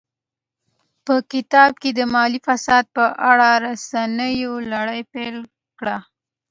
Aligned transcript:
په 1.05 1.15
کتاب 1.31 1.71
کې 1.81 1.89
د 1.99 2.01
مالي 2.13 2.39
فساد 2.47 2.85
په 2.95 3.05
اړه 3.31 3.49
رسواینو 3.65 4.51
لړۍ 4.71 5.01
پیل 5.13 5.37
کړه. 5.79 5.97